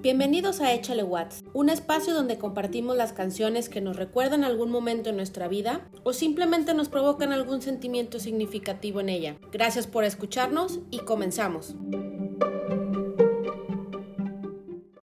[0.00, 5.10] Bienvenidos a Échale Watts, un espacio donde compartimos las canciones que nos recuerdan algún momento
[5.10, 9.36] en nuestra vida o simplemente nos provocan algún sentimiento significativo en ella.
[9.52, 11.76] Gracias por escucharnos y comenzamos.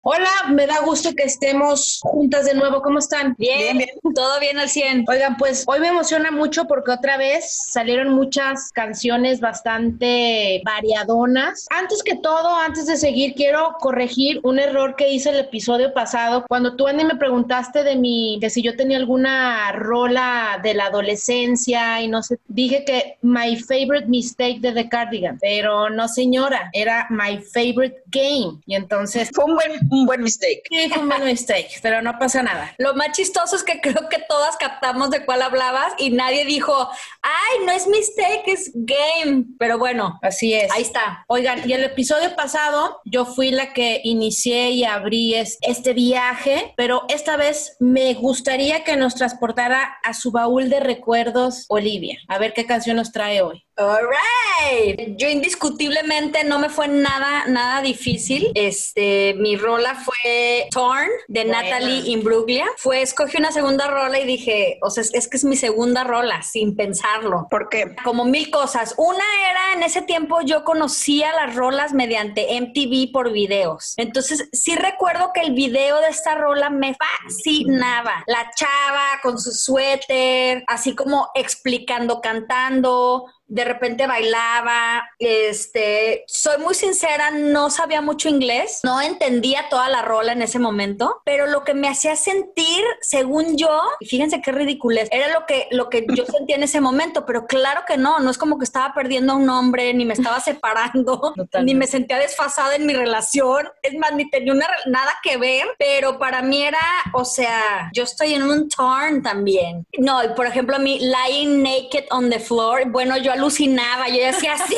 [0.07, 2.81] Hola, me da gusto que estemos juntas de nuevo.
[2.81, 3.35] ¿Cómo están?
[3.37, 5.05] Bien, bien, todo bien al 100.
[5.07, 11.65] Oigan, pues hoy me emociona mucho porque otra vez salieron muchas canciones bastante variadonas.
[11.69, 16.45] Antes que todo, antes de seguir, quiero corregir un error que hice el episodio pasado.
[16.47, 20.85] Cuando tú, Andy, me preguntaste de mi, que si yo tenía alguna rola de la
[20.85, 26.69] adolescencia y no sé, dije que my favorite mistake de The Cardigan, pero no señora,
[26.73, 28.59] era my favorite game.
[28.65, 29.29] Y entonces...
[29.33, 30.34] Fue un buen un buen mistake.
[30.69, 32.73] Sí, fue un buen mistake, pero no pasa nada.
[32.77, 36.89] Lo más chistoso es que creo que todas captamos de cuál hablabas y nadie dijo,
[37.21, 39.45] ay, no es mistake, es game.
[39.59, 40.71] Pero bueno, así es.
[40.71, 41.25] Ahí está.
[41.27, 47.03] Oigan, y el episodio pasado yo fui la que inicié y abrí este viaje, pero
[47.09, 52.19] esta vez me gustaría que nos transportara a su baúl de recuerdos Olivia.
[52.27, 53.64] A ver qué canción nos trae hoy.
[53.77, 55.17] Alright.
[55.17, 58.51] Yo indiscutiblemente no me fue nada, nada difícil.
[58.55, 62.65] Este, mi rola fue Torn de Natalie Imbruglia.
[62.77, 66.41] Fue, escogí una segunda rola y dije, o sea, es, que es mi segunda rola,
[66.41, 67.47] sin pensarlo.
[67.51, 68.95] porque Como mil cosas.
[68.97, 73.93] Una era, en ese tiempo yo conocía las rolas mediante MTV por videos.
[73.97, 78.23] Entonces, sí recuerdo que el video de esta rola me fascinaba.
[78.27, 86.73] La chava con su suéter, así como explicando, cantando de repente bailaba, este, soy muy
[86.73, 91.63] sincera, no sabía mucho inglés, no entendía toda la rola en ese momento, pero lo
[91.63, 96.05] que me hacía sentir, según yo, y fíjense qué ridículo era lo que, lo que
[96.09, 99.33] yo sentía en ese momento, pero claro que no, no es como que estaba perdiendo
[99.33, 101.33] a un hombre, ni me estaba separando,
[101.63, 104.53] ni me sentía desfasada en mi relación, es más, ni tenía
[104.85, 106.79] nada que ver, pero para mí era,
[107.13, 109.85] o sea, yo estoy en un turn también.
[109.97, 114.25] No, y por ejemplo, a mí, lying naked on the floor, bueno, yo alucinaba, yo
[114.25, 114.75] decía, ¡sí!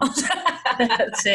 [1.22, 1.30] sí,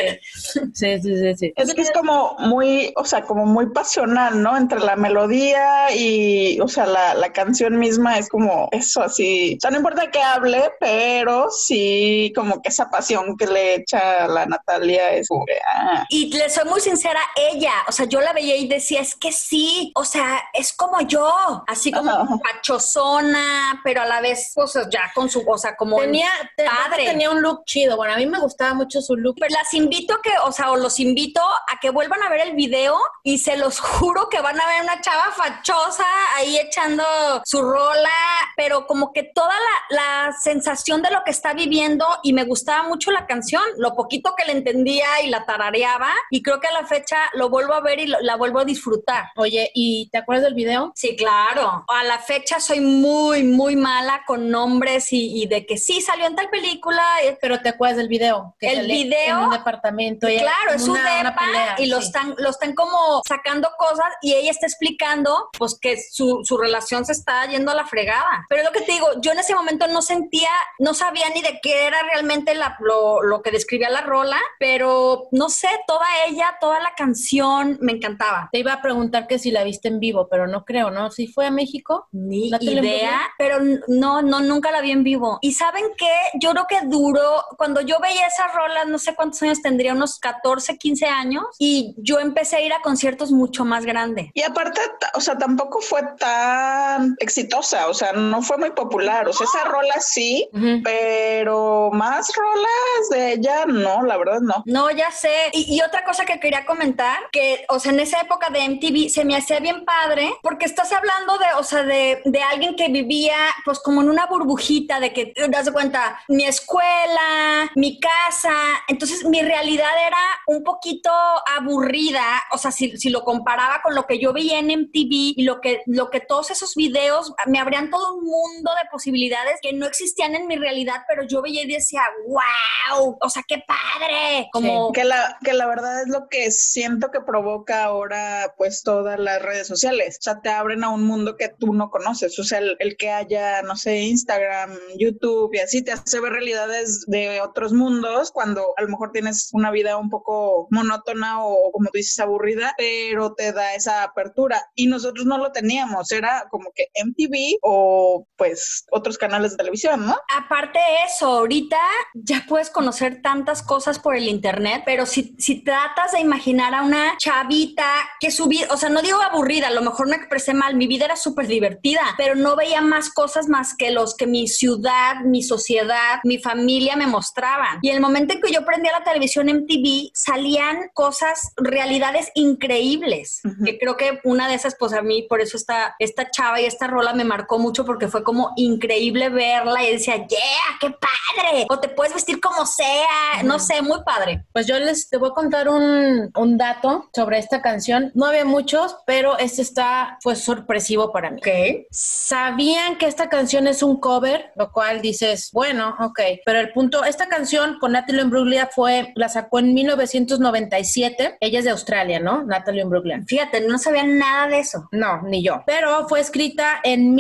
[0.74, 4.58] sí, sí, sí, Es que es como muy, o sea, como muy pasional, ¿no?
[4.58, 9.56] Entre la melodía y, o sea, la, la canción misma es como eso así.
[9.58, 14.28] O sea, no importa que hable, pero sí como que esa pasión que le echa
[14.28, 16.06] la Natalia es ah.
[16.10, 19.32] Y le soy muy sincera, ella, o sea, yo la veía y decía, es que
[19.32, 24.84] sí, o sea, es como yo, así como pachosona, pero a la vez, o sea,
[24.90, 27.06] ya con su, o sea, como tenía, padre.
[27.06, 27.96] Tenía un look chido.
[27.96, 29.27] Bueno, a mí me gustaba mucho su look.
[29.36, 32.42] Pero las invito a que, o sea, o los invito a que vuelvan a ver
[32.42, 36.06] el video y se los juro que van a ver una chava fachosa
[36.36, 37.04] ahí echando
[37.46, 38.10] su rola,
[38.58, 39.54] pero como que toda
[39.90, 43.96] la, la sensación de lo que está viviendo y me gustaba mucho la canción, lo
[43.96, 47.74] poquito que le entendía y la tarareaba y creo que a la fecha lo vuelvo
[47.74, 49.26] a ver y la vuelvo a disfrutar.
[49.36, 50.92] Oye, ¿y te acuerdas del video?
[50.96, 51.86] Sí, claro.
[51.88, 56.26] A la fecha soy muy, muy mala con nombres y, y de que sí salió
[56.26, 57.04] en tal película.
[57.40, 58.56] Pero te acuerdas del video.
[58.60, 59.38] Que el video.
[59.38, 60.28] En un departamento.
[60.28, 64.66] claro, es un depa y lo, están, lo están como sacando cosas y ella está
[64.66, 68.46] explicando pues que su, su relación se está yendo a la fregada.
[68.50, 70.50] Pero lo que te digo, yo en ese momento no sentía,
[70.80, 75.28] no sabía ni de qué era realmente la, lo, lo que describía la rola, pero
[75.32, 78.50] no sé, toda ella, toda la canción me encantaba.
[78.52, 81.12] Te iba a preguntar que si la viste en vivo, pero no creo, ¿no?
[81.12, 82.08] Si fue a México.
[82.12, 85.40] Ni idea, pero no, no, nunca la vi en vivo.
[85.42, 89.42] Y saben qué, yo creo que duró, cuando yo veía esa rola, no sé cuántos
[89.42, 93.86] años tendría, unos 14, 15 años, y yo empecé a ir a conciertos mucho más
[93.86, 94.32] grande.
[94.34, 94.82] Y aparte,
[95.14, 99.64] o sea, tampoco fue tan exitosa, o sea, no fue muy popular, o sea, esa
[99.66, 100.50] rola sí,
[100.84, 104.64] pero más rolas de ella, no, la verdad no.
[104.66, 105.50] No, ya sé.
[105.54, 109.10] Y, y, otra cosa que quería comentar, que, o sea, en esa época de MTV
[109.10, 112.90] se me hacía bien padre, porque estás hablando de, o sea, de, de alguien que
[112.90, 118.54] vivía, pues, como en una burbujita, de que, das de cuenta, mi escuela, mi casa.
[118.88, 120.18] Entonces mi realidad era
[120.48, 121.12] un poquito
[121.56, 125.44] aburrida, o sea, si, si, lo comparaba con lo que yo veía en MTV y
[125.44, 129.74] lo que, lo que todos esos videos me abrían todo un mundo de posibilidades que
[129.74, 134.50] no existían en mi realidad, pero yo veía y decía, wow, o sea, qué padre.
[134.52, 134.92] Como...
[134.92, 139.42] que, la, que la verdad es lo que siento que provoca ahora pues todas las
[139.42, 142.60] redes sociales, o sea, te abren a un mundo que tú no conoces, o sea,
[142.60, 147.42] el, el que haya, no sé, Instagram, YouTube y así te hace ver realidades de
[147.42, 151.98] otros mundos cuando a lo mejor tienes una vida un poco monótona o como tú
[151.98, 154.70] dices aburrida, pero te da esa apertura.
[154.76, 160.06] Y nosotros no lo teníamos, era como que MTV o pues otros canales de televisión,
[160.06, 160.18] ¿no?
[160.36, 161.78] Aparte de eso, ahorita
[162.14, 166.84] ya puedes conocer tantas cosas por el internet, pero si, si tratas de imaginar a
[166.84, 167.88] una chavita
[168.20, 170.88] que su vida, o sea, no digo aburrida, a lo mejor me expresé mal, mi
[170.88, 175.22] vida era súper divertida, pero no veía más cosas más que los que mi ciudad,
[175.24, 177.80] mi sociedad, mi familia me mostraban.
[177.82, 183.42] Y el momento en que yo prendía la televisión en TV, salían cosas, realidades increíbles,
[183.64, 186.66] que creo que una de esas, pues a mí, por eso esta, esta chava y
[186.66, 191.66] esta rola me marcó mucho porque fue como increíble verla y decía, yeah, qué padre,
[191.70, 194.46] o te puedes vestir como sea, no sé, muy padre.
[194.54, 198.12] Pues yo les te voy a contar un, un dato sobre esta canción.
[198.14, 201.40] No había muchos, pero este está, fue sorpresivo para mí.
[201.40, 201.88] Ok.
[201.92, 207.04] Sabían que esta canción es un cover, lo cual dices, bueno, ok, pero el punto,
[207.04, 212.44] esta canción con Natalie Imbruglia fue, la sacó en 1997, ella es de Australia, ¿no?
[212.44, 213.24] Natalie Imbruglia.
[213.26, 214.88] Fíjate, no sabía nada de eso.
[214.92, 215.64] No, ni yo.
[215.66, 217.16] Pero fue escrita en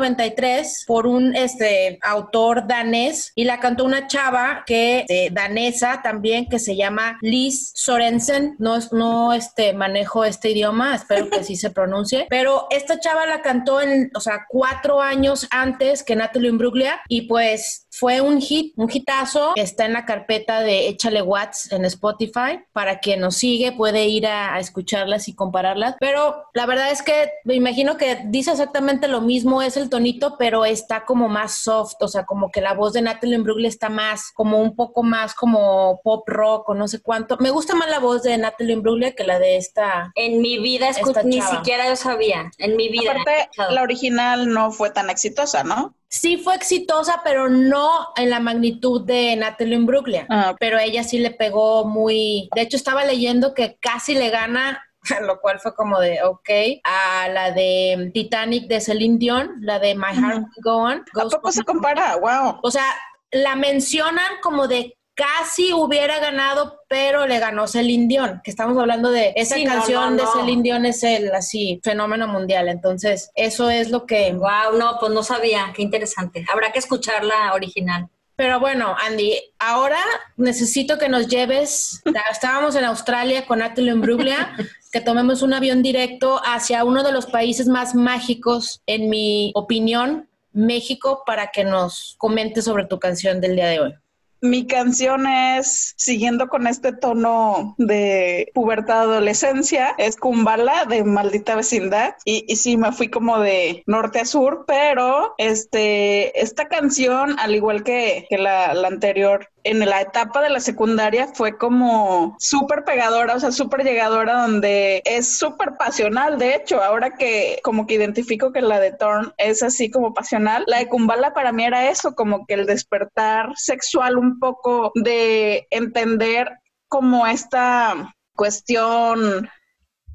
[0.00, 6.48] 1993 por un este, autor danés y la cantó una chava que eh, danesa también
[6.48, 8.56] que se llama Liz Sorensen.
[8.58, 12.26] No, no este, manejo este idioma, espero que sí se pronuncie.
[12.30, 17.22] Pero esta chava la cantó en, o sea, cuatro años antes que Natalie Imbruglia y
[17.22, 19.52] pues fue un hit, un hitazo.
[19.56, 22.60] Está en la carpeta de Échale Watts en Spotify.
[22.72, 25.96] Para quien nos sigue puede ir a, a escucharlas y compararlas.
[25.98, 30.36] Pero la verdad es que me imagino que dice exactamente lo mismo, es el tonito,
[30.38, 33.88] pero está como más soft, o sea, como que la voz de Natalie Imbruglia está
[33.88, 37.36] más, como un poco más como pop rock o no sé cuánto.
[37.38, 40.12] Me gusta más la voz de Natalie Imbruglia que la de esta.
[40.14, 42.50] En mi vida, Esta ni siquiera yo sabía.
[42.58, 43.12] En mi vida.
[43.12, 45.94] Aparte, la original no fue tan exitosa, ¿no?
[46.10, 50.26] Sí fue exitosa, pero no en la magnitud de Natalie Imbruglia.
[50.28, 52.48] Ah, pero ella sí le pegó muy.
[52.52, 54.84] De hecho, estaba leyendo que casi le gana,
[55.22, 56.50] lo cual fue como de ok,
[56.82, 61.04] a la de Titanic de Celine Dion, la de My Heart Will Go On.
[61.14, 62.16] ¿A poco se compara?
[62.16, 62.58] ¡Wow!
[62.62, 62.86] O sea,
[63.30, 69.10] la mencionan como de casi hubiera ganado, pero le ganó Celine Dion, que estamos hablando
[69.10, 70.32] de esa Sí, no, canción no, de no.
[70.32, 72.68] Celine Dion es el así fenómeno mundial.
[72.68, 75.72] Entonces, eso es lo que Wow, no, pues no sabía.
[75.74, 76.46] Qué interesante.
[76.50, 78.08] Habrá que escuchar la original.
[78.36, 80.00] Pero bueno, Andy, ahora
[80.38, 82.00] necesito que nos lleves.
[82.30, 84.56] Estábamos en Australia con Natalie Imbruglia,
[84.90, 90.30] que tomemos un avión directo hacia uno de los países más mágicos, en mi opinión,
[90.52, 93.94] México, para que nos comentes sobre tu canción del día de hoy.
[94.42, 102.14] Mi canción es, siguiendo con este tono de pubertad adolescencia, es Kumbala de Maldita Vecindad.
[102.24, 107.82] Y, sí, me fui como de norte a sur, pero este, esta canción, al igual
[107.82, 113.52] que, la anterior, en la etapa de la secundaria fue como súper pegadora, o sea,
[113.52, 116.38] súper llegadora, donde es súper pasional.
[116.38, 120.64] De hecho, ahora que como que identifico que la de Thorn es así como pasional,
[120.66, 125.66] la de Kumbala para mí era eso, como que el despertar sexual un poco de
[125.70, 126.50] entender
[126.88, 129.48] como esta cuestión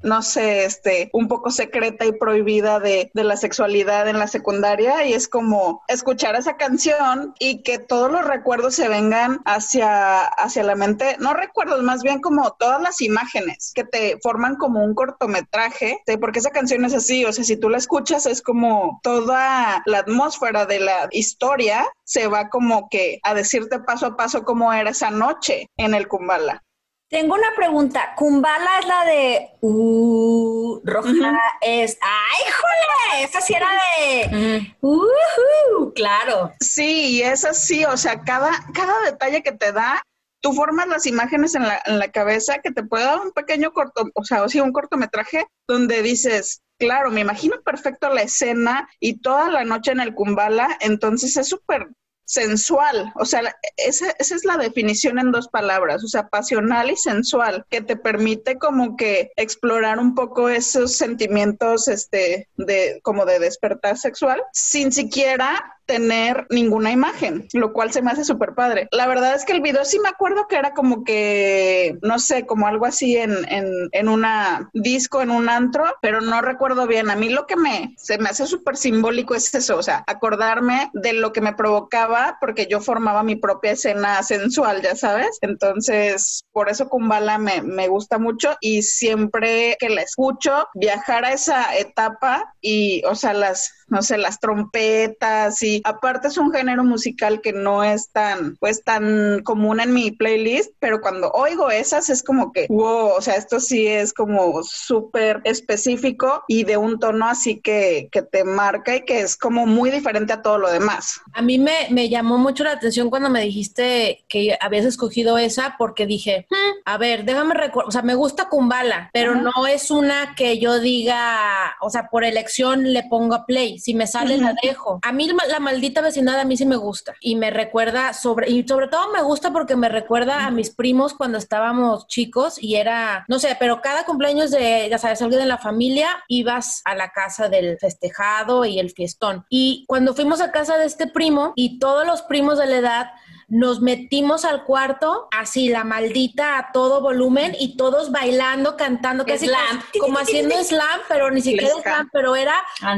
[0.06, 5.04] no sé, este, un poco secreta y prohibida de, de la sexualidad en la secundaria
[5.04, 10.62] y es como escuchar esa canción y que todos los recuerdos se vengan hacia, hacia
[10.62, 14.94] la mente, no recuerdos, más bien como todas las imágenes que te forman como un
[14.94, 16.16] cortometraje, ¿sí?
[16.16, 19.98] porque esa canción es así, o sea, si tú la escuchas es como toda la
[19.98, 24.90] atmósfera de la historia se va como que a decirte paso a paso cómo era
[24.90, 26.62] esa noche en el Kumbala.
[27.08, 28.14] Tengo una pregunta.
[28.16, 31.96] Kumbala es la de uh, roja es.
[32.02, 33.24] ¡Ay, jole!
[33.24, 34.74] Esa sí era de.
[34.80, 36.52] Uh, claro.
[36.60, 40.02] Sí, y es así, o sea, cada, cada detalle que te da,
[40.40, 43.72] tú formas las imágenes en la, en la cabeza que te puede dar un pequeño
[43.72, 48.88] corto, o sea, o sí, un cortometraje donde dices, claro, me imagino perfecto la escena
[48.98, 51.88] y toda la noche en el Kumbala, entonces es súper
[52.26, 53.40] sensual, o sea,
[53.76, 57.96] esa, esa es la definición en dos palabras, o sea, pasional y sensual, que te
[57.96, 64.92] permite como que explorar un poco esos sentimientos, este, de, como de despertar sexual, sin
[64.92, 68.88] siquiera tener ninguna imagen, lo cual se me hace súper padre.
[68.90, 72.44] La verdad es que el video sí me acuerdo que era como que, no sé,
[72.46, 77.10] como algo así en, en, en una disco, en un antro, pero no recuerdo bien.
[77.10, 80.90] A mí lo que me, se me hace súper simbólico es eso, o sea, acordarme
[80.92, 85.38] de lo que me provocaba porque yo formaba mi propia escena sensual, ya sabes.
[85.40, 91.32] Entonces, por eso Kumbala me, me gusta mucho y siempre que la escucho, viajar a
[91.32, 96.84] esa etapa y, o sea, las, no sé, las trompetas y aparte es un género
[96.84, 102.10] musical que no es tan, pues tan común en mi playlist, pero cuando oigo esas
[102.10, 106.98] es como que, wow, o sea, esto sí es como súper específico y de un
[106.98, 110.70] tono así que, que te marca y que es como muy diferente a todo lo
[110.70, 111.20] demás.
[111.32, 115.76] A mí me, me llamó mucho la atención cuando me dijiste que habías escogido esa
[115.78, 119.90] porque dije, hmm, a ver, déjame recordar, o sea, me gusta Kumbala, pero no es
[119.90, 124.38] una que yo diga, o sea, por elección le pongo a play, si me sale
[124.38, 125.00] la dejo.
[125.02, 128.66] A mí la maldita vecindad a mí sí me gusta y me recuerda sobre, y
[128.66, 133.24] sobre todo me gusta porque me recuerda a mis primos cuando estábamos chicos y era,
[133.28, 137.10] no sé, pero cada cumpleaños de, ya sabes, alguien de la familia, ibas a la
[137.10, 139.44] casa del festejado y el fiestón.
[139.48, 143.06] Y cuando fuimos a casa de este primo y todos los primos de la edad,
[143.48, 149.46] nos metimos al cuarto, así la maldita a todo volumen y todos bailando, cantando, casi
[149.46, 149.82] slam.
[150.00, 152.54] como haciendo slam, pero ni siquiera slam, pero era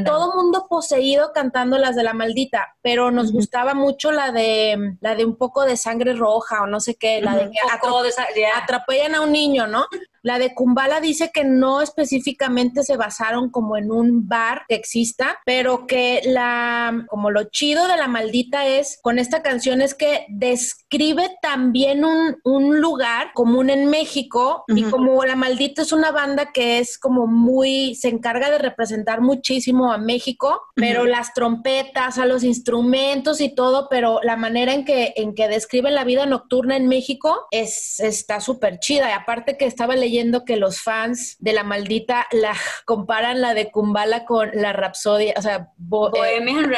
[0.06, 5.14] todo mundo poseído cantando las de la maldita, pero nos gustaba mucho la de la
[5.14, 9.20] de un poco de sangre roja o no sé qué, la de que atropellan a
[9.20, 9.86] un niño, ¿no?
[10.28, 15.38] La de Kumbala dice que no específicamente se basaron como en un bar que exista,
[15.46, 20.26] pero que la, como lo chido de la maldita es, con esta canción es que
[20.28, 26.52] describe también un, un lugar común en México y como la maldita es una banda
[26.52, 32.26] que es como muy, se encarga de representar muchísimo a México, pero las trompetas, a
[32.26, 36.76] los instrumentos y todo, pero la manera en que, en que describen la vida nocturna
[36.76, 39.08] en México es, está súper chida.
[39.08, 42.52] Y aparte que estaba leyendo leyendo que los fans de la maldita la
[42.84, 46.68] comparan la de Kumbala con la Rapsodia, o sea, Bohemia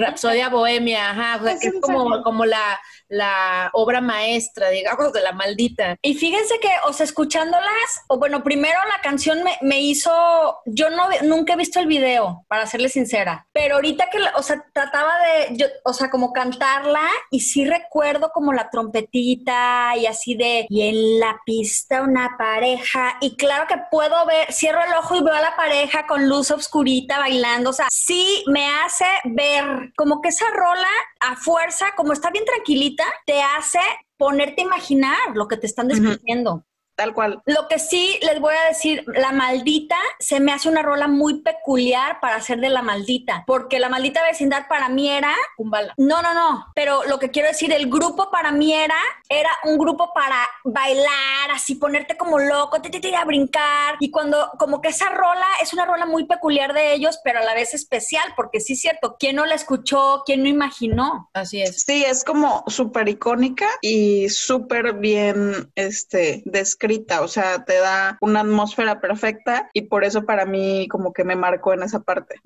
[0.00, 5.22] Rapsodia Bohemia, ajá, o sea, que es como, como la, la obra maestra, digamos, de
[5.22, 5.96] la maldita.
[6.02, 10.90] Y fíjense que, o sea, escuchándolas, o bueno, primero la canción me, me hizo, yo
[10.90, 15.14] no, nunca he visto el video, para serle sincera, pero ahorita que, o sea, trataba
[15.18, 20.66] de, yo, o sea, como cantarla y sí recuerdo como la trompetita y así de,
[20.68, 22.36] y en la pista una
[22.74, 26.28] pareja, y claro que puedo ver, cierro el ojo y veo a la pareja con
[26.28, 30.88] luz oscurita bailando, o sea, sí me hace ver como que esa rola
[31.20, 33.80] a fuerza, como está bien tranquilita, te hace
[34.16, 36.64] ponerte a imaginar lo que te están describiendo.
[36.96, 37.42] Tal cual.
[37.44, 41.40] Lo que sí les voy a decir, la maldita se me hace una rola muy
[41.42, 45.92] peculiar para hacer de la maldita, porque la maldita vecindad para mí era Kumbala.
[45.96, 48.94] No, no, no, pero lo que quiero decir, el grupo para mí era
[49.28, 54.50] era un grupo para bailar, así ponerte como loco, te, te, a brincar y cuando
[54.58, 57.74] como que esa rola es una rola muy peculiar de ellos, pero a la vez
[57.74, 60.22] especial, porque sí es cierto, ¿quién no la escuchó?
[60.24, 61.28] ¿Quién no imaginó?
[61.32, 61.82] Así es.
[61.82, 66.83] Sí, es como súper icónica y súper bien este descrita
[67.20, 71.36] o sea, te da una atmósfera perfecta y por eso para mí como que me
[71.36, 72.40] marcó en esa parte.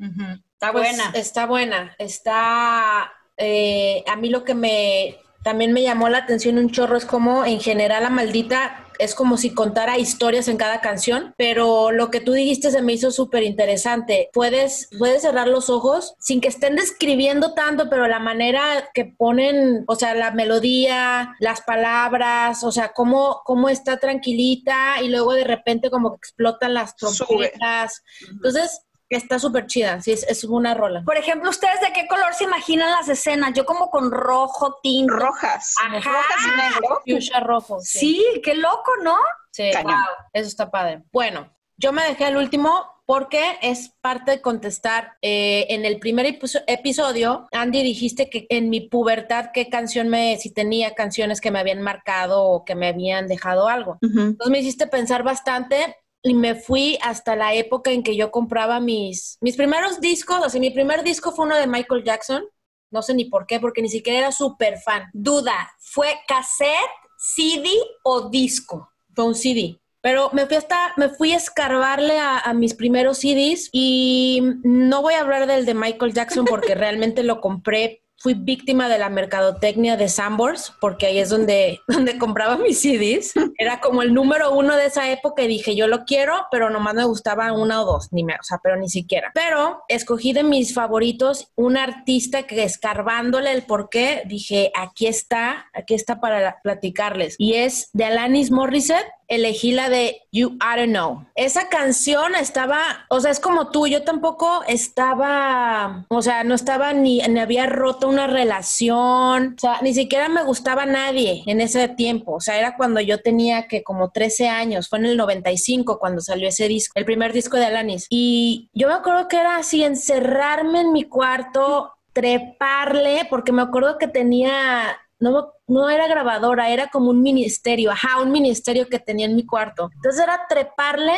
[0.53, 1.11] Está pues, buena.
[1.15, 3.13] Está buena, está...
[3.37, 7.45] Eh, a mí lo que me también me llamó la atención un chorro es como
[7.45, 12.21] en general la maldita es como si contara historias en cada canción, pero lo que
[12.21, 14.31] tú dijiste se me hizo súper interesante.
[14.33, 19.85] Puedes, puedes cerrar los ojos sin que estén describiendo tanto, pero la manera que ponen,
[19.87, 25.45] o sea, la melodía, las palabras, o sea, cómo, cómo está tranquilita y luego de
[25.45, 28.03] repente como que explotan las trompetas.
[28.31, 31.03] Entonces, Está súper chida, sí, es, es, una rola.
[31.05, 33.53] Por ejemplo, ¿ustedes de qué color se imaginan las escenas?
[33.55, 35.15] Yo como con rojo, tinto.
[35.15, 35.75] Rojas.
[35.83, 35.99] Ajá.
[35.99, 37.01] Rojas y negro.
[37.07, 37.79] Fuchsia rojo.
[37.81, 38.25] Sí.
[38.45, 39.17] qué loco, ¿no?
[39.51, 39.95] Sí, wow,
[40.33, 41.03] eso está padre.
[41.11, 45.17] Bueno, yo me dejé al último porque es parte de contestar.
[45.23, 46.27] Eh, en el primer
[46.67, 51.59] episodio, Andy, dijiste que en mi pubertad, qué canción me, si tenía canciones que me
[51.59, 53.97] habían marcado o que me habían dejado algo.
[54.03, 55.97] Entonces me hiciste pensar bastante
[56.31, 60.49] y me fui hasta la época en que yo compraba mis, mis primeros discos, o
[60.51, 62.45] sea, mi primer disco fue uno de Michael Jackson,
[62.91, 65.05] no sé ni por qué, porque ni siquiera era súper fan.
[65.13, 66.71] Duda, ¿fue cassette,
[67.19, 67.69] CD
[68.03, 68.91] o disco?
[69.15, 69.79] Fue un CD.
[70.01, 75.03] Pero me fui hasta, me fui a escarbarle a, a, mis primeros CDs y no
[75.03, 79.09] voy a hablar del de Michael Jackson porque realmente lo compré fui víctima de la
[79.09, 83.33] mercadotecnia de Sambors, porque ahí es donde, donde compraba mis CDs.
[83.57, 86.95] Era como el número uno de esa época y dije, yo lo quiero, pero nomás
[86.95, 89.31] me gustaba una o dos, ni me, o sea, pero ni siquiera.
[89.35, 95.67] Pero escogí de mis favoritos un artista que escarbándole el por qué, dije, aquí está,
[95.73, 97.37] aquí está para platicarles.
[97.39, 101.27] Y es de Alanis Morissette elegí la de You I Don't Know.
[101.35, 106.93] Esa canción estaba, o sea, es como tú, yo tampoco estaba, o sea, no estaba
[106.93, 111.89] ni, ni había roto una relación, o sea, ni siquiera me gustaba nadie en ese
[111.89, 115.99] tiempo, o sea, era cuando yo tenía que como 13 años, fue en el 95
[115.99, 118.07] cuando salió ese disco, el primer disco de Alanis.
[118.11, 123.97] Y yo me acuerdo que era así, encerrarme en mi cuarto treparle, porque me acuerdo
[123.97, 129.27] que tenía, no, no era grabadora, era como un ministerio, ajá, un ministerio que tenía
[129.27, 129.91] en mi cuarto.
[129.95, 131.17] Entonces era treparle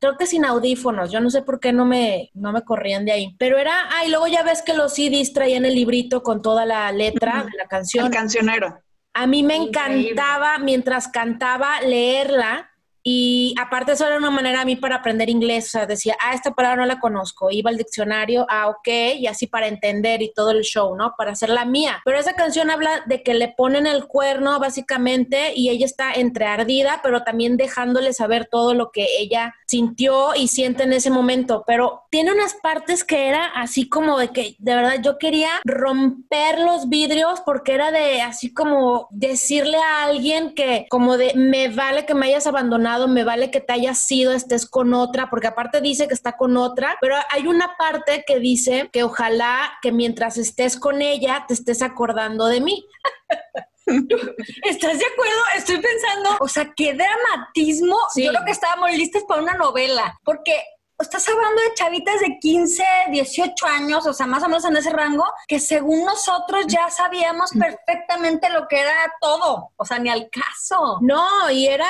[0.00, 3.12] creo que sin audífonos, yo no sé por qué no me, no me corrían de
[3.12, 6.64] ahí, pero era, ay, luego ya ves que los CDs traían el librito con toda
[6.64, 8.06] la letra de la canción.
[8.06, 8.80] El cancionero.
[9.12, 12.69] A mí me encantaba mientras cantaba leerla
[13.02, 16.34] y aparte eso era una manera a mí para aprender inglés, o sea, decía, ah,
[16.34, 20.32] esta palabra no la conozco, iba al diccionario, ah, ok, y así para entender y
[20.32, 21.14] todo el show, ¿no?
[21.16, 22.00] Para hacer la mía.
[22.04, 26.46] Pero esa canción habla de que le ponen el cuerno básicamente y ella está entre
[26.46, 31.64] ardida, pero también dejándole saber todo lo que ella sintió y siente en ese momento.
[31.66, 36.58] Pero tiene unas partes que era así como de que de verdad yo quería romper
[36.58, 42.04] los vidrios porque era de así como decirle a alguien que como de me vale
[42.04, 45.80] que me hayas abandonado me vale que te hayas sido, estés con otra, porque aparte
[45.80, 50.36] dice que está con otra, pero hay una parte que dice que ojalá que mientras
[50.36, 52.86] estés con ella te estés acordando de mí.
[54.64, 55.40] ¿Estás de acuerdo?
[55.56, 57.96] Estoy pensando, o sea, qué dramatismo.
[58.16, 60.62] Yo creo que estábamos listos para una novela, porque
[61.00, 64.90] estás hablando de chavitas de 15, 18 años, o sea, más o menos en ese
[64.90, 70.28] rango, que según nosotros ya sabíamos perfectamente lo que era todo, o sea, ni al
[70.30, 70.98] caso.
[71.00, 71.88] No, y era,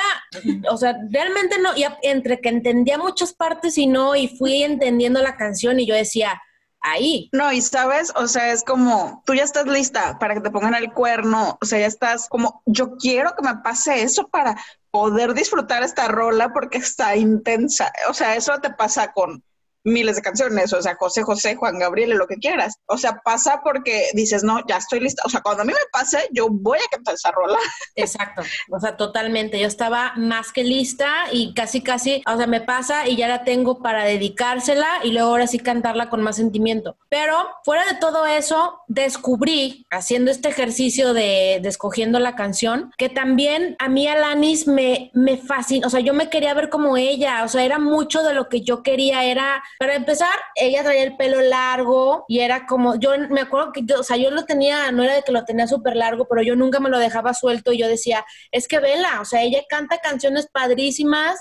[0.69, 5.21] o sea, realmente no, y entre que entendía muchas partes y no, y fui entendiendo
[5.21, 6.41] la canción y yo decía,
[6.81, 7.29] ahí.
[7.31, 10.75] No, y sabes, o sea, es como, tú ya estás lista para que te pongan
[10.75, 14.55] el cuerno, o sea, ya estás como, yo quiero que me pase eso para
[14.91, 17.91] poder disfrutar esta rola porque está intensa.
[18.09, 19.43] O sea, eso te pasa con
[19.83, 22.75] miles de canciones, o sea, José José, Juan Gabriel, lo que quieras.
[22.87, 25.23] O sea, pasa porque dices, no, ya estoy lista.
[25.25, 27.57] O sea, cuando a mí me pase, yo voy a cantar esa rola.
[27.95, 29.59] Exacto, o sea, totalmente.
[29.59, 33.43] Yo estaba más que lista y casi, casi, o sea, me pasa y ya la
[33.43, 36.97] tengo para dedicársela y luego ahora sí cantarla con más sentimiento.
[37.09, 43.75] Pero fuera de todo eso, descubrí, haciendo este ejercicio de, escogiendo la canción, que también
[43.79, 47.47] a mí Alanis me, me fascina, o sea, yo me quería ver como ella, o
[47.47, 51.41] sea, era mucho de lo que yo quería, era para empezar, ella traía el pelo
[51.41, 55.03] largo y era como, yo me acuerdo que, yo, o sea, yo lo tenía, no
[55.03, 57.79] era de que lo tenía súper largo, pero yo nunca me lo dejaba suelto y
[57.79, 61.39] yo decía, es que vela, o sea, ella canta canciones padrísimas,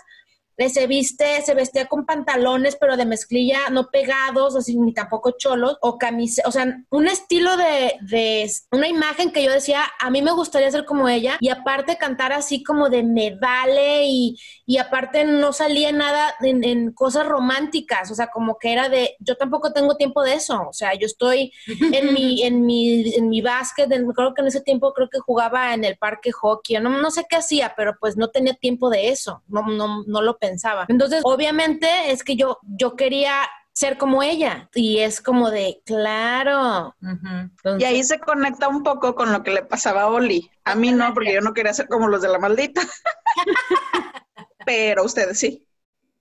[0.68, 5.78] se viste, se vestía con pantalones, pero de mezclilla, no pegados, así ni tampoco cholos,
[5.80, 10.22] o camisa, o sea, un estilo de, de, una imagen que yo decía, a mí
[10.22, 14.78] me gustaría ser como ella, y aparte cantar así como de me vale, y, y
[14.78, 19.72] aparte no salía nada en, cosas románticas, o sea, como que era de, yo tampoco
[19.72, 23.88] tengo tiempo de eso, o sea, yo estoy en mi, en mi, en mi básquet,
[23.88, 27.24] creo que en ese tiempo creo que jugaba en el parque hockey, no, no sé
[27.28, 30.86] qué hacía, pero pues no tenía tiempo de eso, no, no, no lo pensé pensaba.
[30.88, 36.94] Entonces, obviamente es que yo, yo quería ser como ella y es como de claro.
[37.78, 40.50] y ahí se conecta un poco con lo que le pasaba a Oli.
[40.64, 42.82] A mí no, porque yo no quería ser como los de la maldita.
[44.66, 45.66] Pero ustedes sí.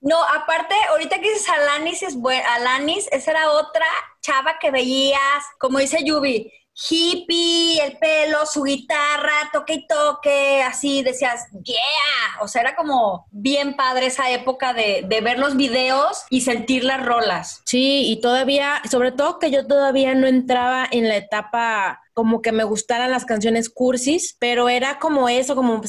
[0.02, 2.54] No, aparte, ahorita que dices Alanis, es buena.
[2.56, 3.86] Alanis, esa era otra
[4.22, 6.50] chava que veías, como dice Yubi,
[6.90, 13.28] hippie, el pelo, su guitarra, toque y toque, así decías, yeah, o sea, era como
[13.32, 17.62] bien padre esa época de, de, ver los videos y sentir las rolas.
[17.66, 22.52] Sí, y todavía, sobre todo que yo todavía no entraba en la etapa como que
[22.52, 25.82] me gustaran las canciones cursis, pero era como eso, como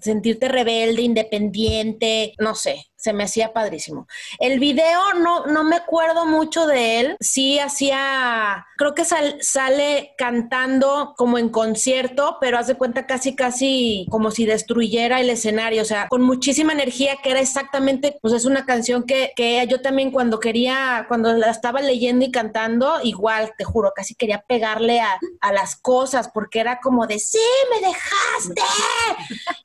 [0.00, 4.08] sentirte rebelde, independiente, no sé, se me hacía padrísimo.
[4.40, 11.14] El video no, no me acuerdo mucho de él, sí hacía, creo que sale cantando
[11.16, 16.08] como en concierto, pero hace cuenta casi, casi como si destruyera el escenario, o sea,
[16.08, 20.40] con muchísima energía, que era exactamente, pues es una canción que, que yo también cuando
[20.40, 25.52] quería, cuando la estaba leyendo y cantando, igual, te juro, casi quería pegarle a, a
[25.52, 27.38] las cosas, porque era como de, sí,
[27.70, 28.62] me dejaste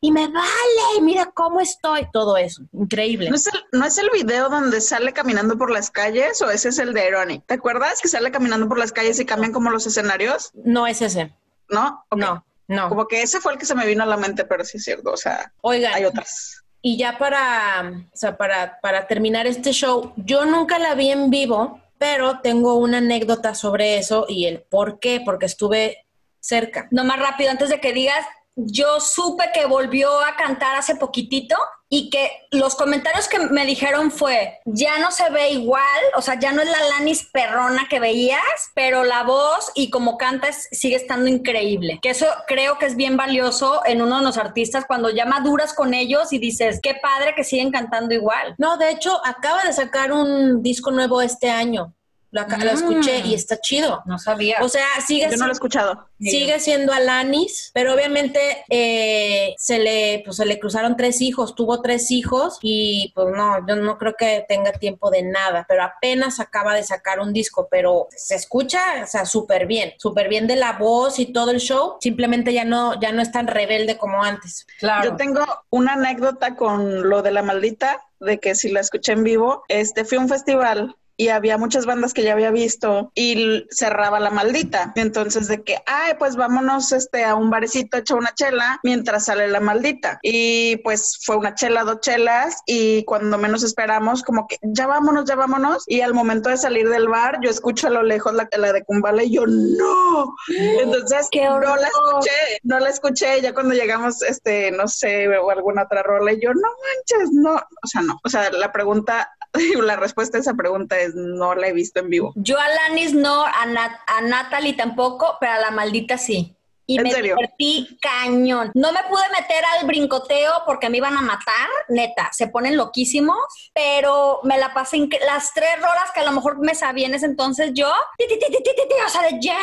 [0.02, 3.23] y me vale, mira cómo estoy, todo eso, increíble.
[3.30, 6.70] ¿No es, el, ¿No es el video donde sale caminando por las calles o ese
[6.70, 7.46] es el de Ironic?
[7.46, 10.52] ¿Te acuerdas que sale caminando por las calles y cambian como los escenarios?
[10.54, 11.34] No es ese.
[11.70, 12.06] ¿No?
[12.16, 12.90] No, no.
[12.90, 14.84] Como que ese fue el que se me vino a la mente, pero sí es
[14.84, 16.64] cierto, o sea, Oigan, hay otras.
[16.82, 21.30] Y ya para, o sea, para, para terminar este show, yo nunca la vi en
[21.30, 26.06] vivo, pero tengo una anécdota sobre eso y el por qué, porque estuve
[26.42, 26.88] cerca.
[26.92, 31.56] No más rápido, antes de que digas, yo supe que volvió a cantar hace poquitito
[31.96, 35.84] y que los comentarios que me dijeron fue, ya no se ve igual,
[36.16, 38.42] o sea, ya no es la Lanis perrona que veías,
[38.74, 42.00] pero la voz y como cantas sigue estando increíble.
[42.02, 45.76] Que eso creo que es bien valioso en uno de los artistas cuando ya maduras
[45.76, 48.56] con ellos y dices, qué padre que siguen cantando igual.
[48.58, 51.94] No, de hecho, acaba de sacar un disco nuevo este año
[52.34, 54.02] Lo, acá- lo escuché y está chido.
[54.08, 54.58] No sabía.
[54.64, 56.08] O sea, sigue Yo no lo he escuchado.
[56.20, 61.82] Sigue siendo Alanis, pero obviamente eh, se le pues se le cruzaron tres hijos, tuvo
[61.84, 66.40] tres hijos y pues no, yo no creo que tenga tiempo de nada, pero apenas
[66.40, 70.56] acaba de sacar un disco, pero se escucha, o sea, súper bien, súper bien de
[70.56, 74.24] la voz y todo el show, simplemente ya no ya no es tan rebelde como
[74.24, 74.66] antes.
[74.80, 75.12] claro.
[75.12, 79.24] Yo tengo una anécdota con lo de la maldita, de que si la escuché en
[79.24, 83.66] vivo, este fui a un festival y había muchas bandas que ya había visto y
[83.70, 84.94] cerraba la maldita.
[84.96, 89.48] Entonces de que, ay, pues vámonos este a un barecito, echa una chela mientras sale
[89.48, 90.20] la maldita.
[90.22, 95.26] Y pues fue una chela, dos chelas y cuando menos esperamos como que ya vámonos,
[95.26, 98.48] ya vámonos y al momento de salir del bar yo escucho a lo lejos la,
[98.58, 100.36] la de Kumbala y yo no.
[100.82, 102.32] Entonces ¡Qué no la escuché,
[102.64, 106.54] no la escuché ya cuando llegamos este no sé o alguna otra rola y yo
[106.54, 108.20] no manches, no, o sea, no.
[108.24, 109.30] O sea, la pregunta
[109.84, 112.34] la respuesta a esa pregunta es no la he visto en vivo.
[112.36, 116.56] Yo a Lanis no, a, Nat- a Natalie tampoco, pero a la maldita sí.
[116.86, 117.36] Y ¿En me serio?
[117.38, 118.70] divertí cañón.
[118.74, 123.38] No me pude meter al brincoteo porque me iban a matar, neta, se ponen loquísimos,
[123.74, 127.26] pero me la pasé las tres rolas que a lo mejor me sabía en ese
[127.28, 129.58] entonces yo, ti, ti, ti, ti, ti, ti, ti, o sea, de ya,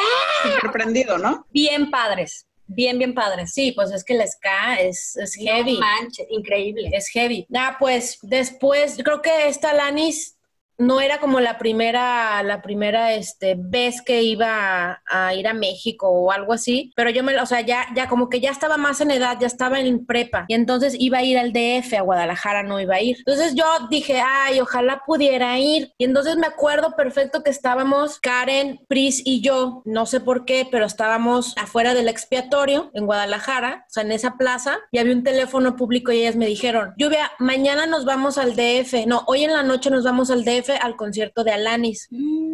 [0.62, 1.46] Sorprendido, ¿no?
[1.50, 3.52] bien padres, bien, bien padres.
[3.52, 5.74] Sí, pues es que el ska es, es heavy.
[5.74, 6.88] No manches, increíble.
[6.92, 7.46] Es heavy.
[7.54, 10.36] Ah, pues después, yo creo que esta Lanis
[10.80, 15.52] no era como la primera, la primera este, vez que iba a, a ir a
[15.52, 18.78] México o algo así, pero yo me, o sea, ya, ya como que ya estaba
[18.78, 22.00] más en edad, ya estaba en prepa, y entonces iba a ir al DF, a
[22.00, 23.18] Guadalajara no iba a ir.
[23.18, 25.92] Entonces yo dije, ay, ojalá pudiera ir.
[25.98, 30.66] Y entonces me acuerdo perfecto que estábamos Karen, Pris y yo, no sé por qué,
[30.70, 35.24] pero estábamos afuera del expiatorio en Guadalajara, o sea, en esa plaza, y había un
[35.24, 39.52] teléfono público y ellas me dijeron, Lluvia, mañana nos vamos al DF, no, hoy en
[39.52, 42.08] la noche nos vamos al DF al concierto de Alanis.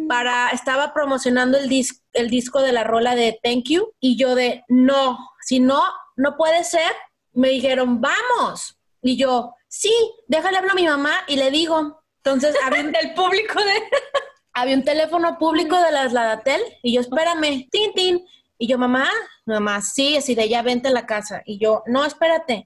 [0.07, 4.35] Para, estaba promocionando el, dis- el disco de la rola de Thank You y yo
[4.35, 5.83] de, no, si no,
[6.15, 6.91] no puede ser.
[7.33, 8.77] Me dijeron, vamos.
[9.01, 9.93] Y yo, sí,
[10.27, 12.01] déjale hablar a mi mamá y le digo.
[12.23, 13.73] Entonces, había un, Del público de...
[14.53, 18.25] había un teléfono público de las Ladatel y yo, espérame, tin, tin.
[18.57, 19.07] Y yo, mamá,
[19.45, 21.43] mamá, sí, así de ya vente a la casa.
[21.45, 22.65] Y yo, no, espérate.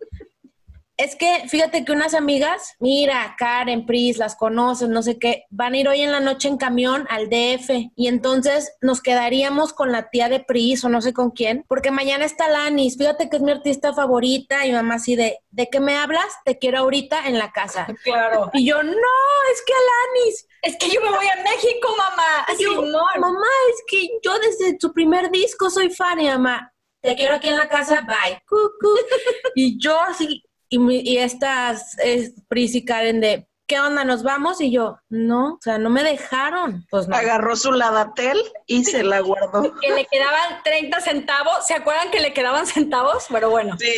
[1.02, 5.74] Es que fíjate que unas amigas, mira, Karen, Pris, las conoces, no sé qué, van
[5.74, 9.92] a ir hoy en la noche en camión al DF y entonces nos quedaríamos con
[9.92, 13.38] la tía de Pris o no sé con quién, porque mañana está Lanis, fíjate que
[13.38, 16.28] es mi artista favorita y mamá así de, ¿de qué me hablas?
[16.46, 17.88] Te quiero ahorita en la casa.
[18.04, 18.52] Claro.
[18.54, 22.46] Y yo, no, es que Alanis, Es que yo me voy a México, mamá.
[22.60, 23.20] yo, Simón.
[23.20, 27.48] mamá, es que yo desde su primer disco soy fan y mamá, te quiero aquí
[27.48, 28.40] en la casa, bye.
[28.48, 28.96] Cucu.
[29.56, 34.04] y yo así, y, mi- y estas es, Pris y Karen de, ¿qué onda?
[34.04, 34.60] ¿Nos vamos?
[34.62, 36.86] Y yo, no, o sea, no me dejaron.
[36.90, 37.16] Pues no.
[37.16, 39.74] Agarró su ladatel y se la guardó.
[39.82, 41.68] que le quedaban 30 centavos.
[41.68, 43.26] ¿Se acuerdan que le quedaban centavos?
[43.30, 43.78] Pero bueno.
[43.80, 43.94] Sí,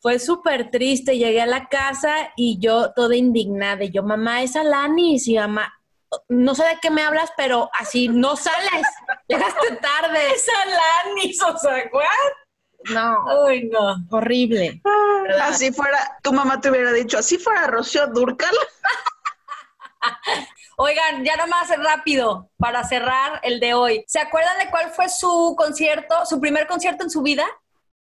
[0.00, 1.18] Fue súper triste.
[1.18, 3.82] Llegué a la casa y yo toda indignada.
[3.84, 5.26] Y yo, mamá, es Alanis.
[5.28, 5.72] Y mamá,
[6.28, 8.86] no sé de qué me hablas, pero así no sales.
[9.28, 10.18] Llegaste tarde.
[10.34, 12.32] Es Alanis, o sea, ¿what?
[12.90, 13.96] No, Ay, no.
[14.10, 14.80] horrible.
[15.42, 18.54] así fuera, tu mamá te hubiera dicho, así fuera Rocío Durcal.
[20.76, 24.04] Oigan, ya nomás rápido para cerrar el de hoy.
[24.08, 27.44] ¿Se acuerdan de cuál fue su concierto, su primer concierto en su vida?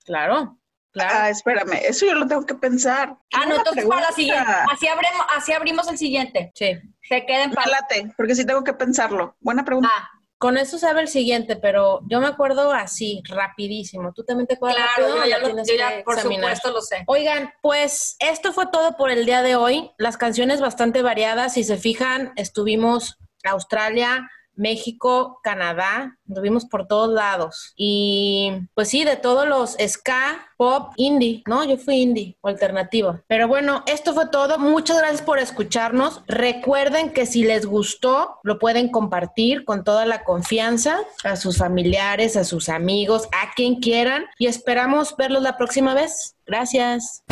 [0.05, 0.57] Claro,
[0.91, 1.15] claro.
[1.17, 3.15] Ah, espérame, eso yo lo tengo que pensar.
[3.33, 4.51] Ah, no, entonces para la siguiente.
[4.71, 6.51] Así abrimos, así abrimos el siguiente.
[6.55, 6.77] Sí.
[7.07, 7.87] Se queden para.
[8.17, 9.35] porque sí tengo que pensarlo.
[9.39, 9.89] Buena pregunta.
[9.93, 14.13] Ah, Con eso sabe el siguiente, pero yo me acuerdo así, rapidísimo.
[14.13, 15.23] ¿Tú también te acuerdas claro, rápido?
[15.25, 16.55] yo ya, lo- tienes yo ya por examinar?
[16.55, 17.03] supuesto lo sé.
[17.07, 19.91] Oigan, pues esto fue todo por el día de hoy.
[19.97, 21.53] Las canciones bastante variadas.
[21.55, 27.73] Si se fijan, estuvimos Australia, México, Canadá, estuvimos por todos lados.
[27.75, 31.63] Y pues sí, de todos los ska, pop, indie, ¿no?
[31.63, 33.19] Yo fui indie o alternativo.
[33.27, 34.59] Pero bueno, esto fue todo.
[34.59, 36.21] Muchas gracias por escucharnos.
[36.27, 42.35] Recuerden que si les gustó, lo pueden compartir con toda la confianza a sus familiares,
[42.35, 44.25] a sus amigos, a quien quieran.
[44.37, 46.35] Y esperamos verlos la próxima vez.
[46.45, 47.23] Gracias.